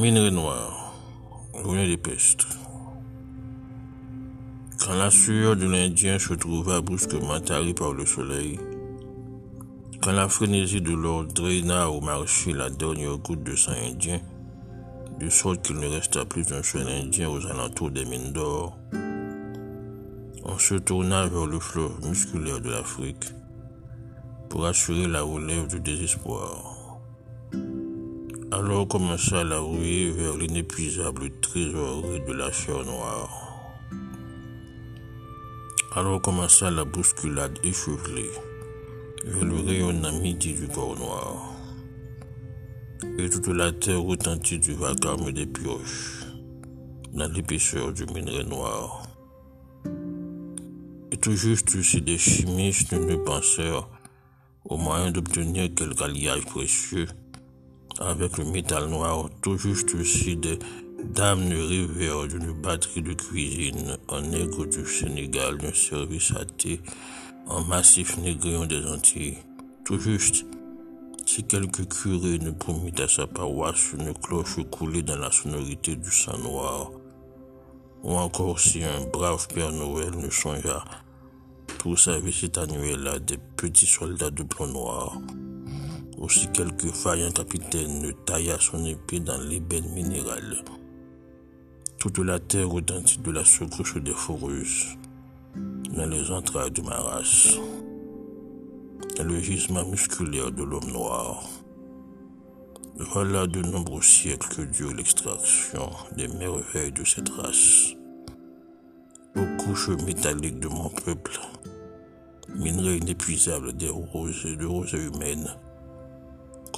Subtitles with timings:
[0.00, 0.94] Minerai noir,
[1.64, 2.46] loin des pestes.
[4.78, 8.60] Quand la sueur de l'Indien se trouva brusquement tarie par le soleil,
[10.00, 14.20] quand la frénésie de l'ordre draina au marché la dernière goutte de sang indien,
[15.18, 18.78] de sorte qu'il ne resta plus un seul Indien aux alentours des mines d'or,
[20.44, 23.32] on se tourna vers le fleuve musculaire de l'Afrique
[24.48, 26.77] pour assurer la relève du désespoir.
[28.58, 33.78] Alors commença la ruée vers l'inépuisable trésorerie de la chair noire.
[35.94, 38.30] Alors commença la bousculade échevelée
[39.24, 41.52] vers le rayonnant midi du corps noir.
[43.20, 46.24] Et toute la terre retentit du vacarme des pioches
[47.12, 49.04] dans l'épaisseur du minerai noir.
[51.12, 53.88] Et tout juste si des chimistes ne pensèrent
[54.64, 57.06] au moyen d'obtenir quelque alliage précieux
[58.00, 60.58] avec le métal noir, tout juste aussi des
[61.04, 66.80] dames rêvèrent d'une batterie de cuisine en nègre du Sénégal, d'un service à thé
[67.46, 69.38] en massif négrion des Antilles.
[69.84, 70.44] Tout juste,
[71.26, 76.10] si quelque curé ne promit à sa paroisse une cloche coulée dans la sonorité du
[76.10, 76.90] sang noir,
[78.02, 80.84] ou encore si un brave Père Noël ne songea
[81.78, 85.18] pour sa visite annuelle à des petits soldats de plomb noir,
[86.20, 90.64] aussi quelque faillant capitaine ne tailla son épée dans l'ébène minéral.
[91.98, 94.96] Toute la terre retentit de la secousse des foreuses
[95.96, 97.58] dans les entrailles de ma race,
[99.24, 101.42] le gisement musculaire de l'homme noir.
[102.98, 107.94] Voilà de nombreux siècles que dure l'extraction des merveilles de cette race.
[109.36, 111.38] Aux couches métalliques de mon peuple,
[112.54, 115.48] minerai inépuisable des roses et de roses humaines,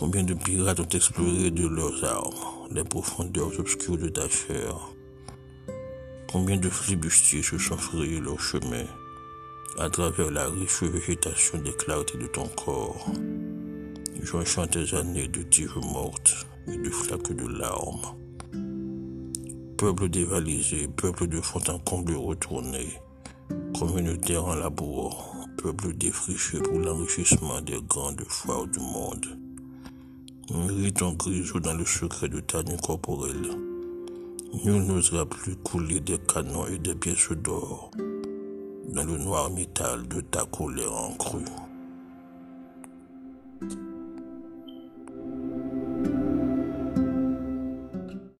[0.00, 4.74] Combien de pirates ont exploré de leurs armes les profondeurs obscures de ta chair
[6.32, 8.86] Combien de flibustiers se sont frayés leur chemin
[9.76, 13.12] à travers la riche végétation des clartés de ton corps?
[14.22, 18.16] Jonchant tes années de tiges mortes et de flaques de larmes.
[19.76, 22.88] Peuple dévalisé, peuple de fond en comble retourné,
[23.78, 29.49] communautaire en labour, peuple défriché pour l'enrichissement des grandes foires du monde.
[30.52, 33.50] Mérite ton grisou dans le secret de ta nuit corporelle.
[34.64, 37.92] Nul n'osera plus couler des canons et des pièces d'or
[38.88, 41.44] dans le noir métal de ta colère en crue.